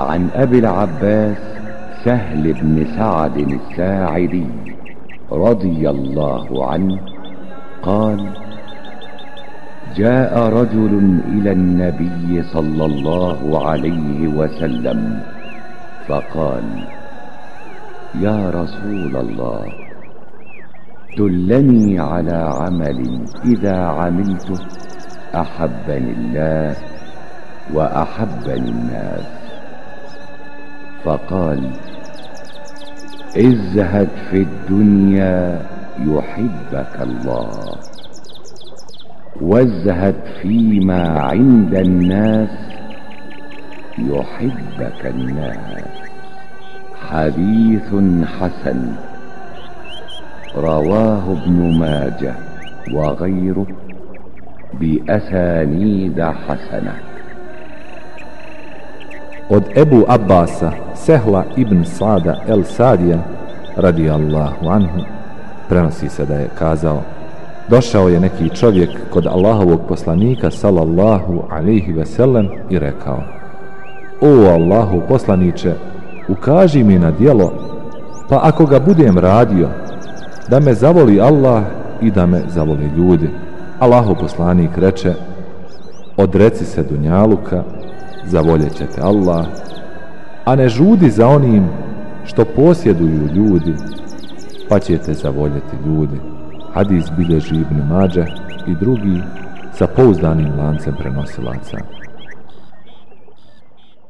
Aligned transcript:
عن 0.00 0.28
أبي 0.34 0.58
العباس 0.58 1.36
سهل 2.04 2.52
بن 2.52 2.86
سعد 2.96 3.36
الساعدي 3.36 4.46
رضي 5.32 5.90
الله 5.90 6.66
عنه 6.70 7.00
قال 7.82 8.30
جاء 9.96 10.38
رجل 10.48 11.20
إلى 11.28 11.52
النبي 11.52 12.42
صلى 12.42 12.84
الله 12.86 13.68
عليه 13.68 14.28
وسلم 14.28 15.20
فقال 16.08 16.64
يا 18.20 18.50
رسول 18.50 19.16
الله 19.16 19.64
دلني 21.18 21.98
على 22.00 22.36
عمل 22.36 23.24
إذا 23.44 23.76
عملته 23.76 24.58
أحبني 25.34 26.12
الله 26.12 26.76
وأحبني 27.74 28.70
الناس. 28.70 29.45
فقال 31.04 31.70
ازهد 33.36 34.08
في 34.30 34.42
الدنيا 34.42 35.66
يحبك 35.98 37.00
الله 37.00 37.76
وازهد 39.40 40.14
فيما 40.42 41.20
عند 41.20 41.74
الناس 41.74 42.48
يحبك 43.98 45.06
الناس. 45.06 45.84
حديث 47.08 47.94
حسن. 48.40 48.92
رواه 50.56 51.32
ابن 51.32 51.78
ماجه 51.78 52.34
وغيره 52.92 53.66
بأسانيد 54.80 56.22
حسنة. 56.22 57.15
Od 59.50 59.62
Ebu 59.74 60.04
Abbasa, 60.08 60.72
Sehla 60.94 61.44
ibn 61.56 61.84
Sada 61.84 62.42
el 62.48 62.64
Sadija, 62.64 63.18
radi 63.76 64.10
Allahu 64.10 64.68
anhu, 64.68 65.00
prenosi 65.68 66.08
se 66.08 66.26
da 66.26 66.34
je 66.34 66.48
kazao 66.58 67.02
Došao 67.68 68.08
je 68.08 68.20
neki 68.20 68.48
čovjek 68.48 68.90
kod 69.10 69.26
Allahovog 69.26 69.80
poslanika 69.88 70.50
sallallahu 70.50 71.42
alaihi 71.50 71.92
ve 71.92 72.06
sellem 72.06 72.48
i 72.70 72.78
rekao 72.78 73.22
O 74.20 74.28
Allahu 74.28 75.02
poslaniće, 75.08 75.72
ukaži 76.28 76.84
mi 76.84 76.98
na 76.98 77.10
dijelo, 77.10 77.52
pa 78.28 78.40
ako 78.42 78.66
ga 78.66 78.80
budem 78.80 79.18
radio, 79.18 79.68
da 80.48 80.60
me 80.60 80.74
zavoli 80.74 81.20
Allah 81.20 81.62
i 82.00 82.10
da 82.10 82.26
me 82.26 82.42
zavoli 82.48 82.90
ljudi. 82.96 83.30
Allahu 83.78 84.14
poslanik 84.20 84.78
reče, 84.78 85.14
odreci 86.16 86.64
se 86.64 86.82
dunjaluka, 86.82 87.62
zavoljet 88.26 88.76
ćete 88.76 89.00
Allah, 89.00 89.46
a 90.44 90.56
ne 90.56 90.68
žudi 90.68 91.10
za 91.10 91.28
onim 91.28 91.68
što 92.24 92.44
posjeduju 92.44 93.28
ljudi, 93.34 93.74
pa 94.68 94.78
ćete 94.78 95.14
zavoljeti 95.14 95.76
ljudi. 95.86 96.20
Hadis 96.72 97.04
bilježi 97.16 97.54
Ibn 97.54 97.82
Mađe 97.88 98.24
i 98.66 98.74
drugi 98.80 99.22
sa 99.72 99.86
pouzdanim 99.86 100.58
lancem 100.58 100.94
prenosilaca. 100.98 101.78